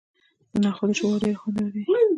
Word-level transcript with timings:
د 0.51 0.53
نخودو 0.63 0.97
شوروا 0.97 1.19
ډیره 1.23 1.39
خوندوره 1.41 1.71
ده. 1.73 1.81